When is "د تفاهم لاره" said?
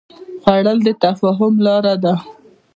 0.85-1.95